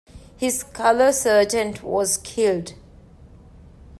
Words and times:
His 0.35 0.63
color 0.63 1.11
sergeant 1.11 1.83
was 1.83 2.17
killed. 2.17 2.73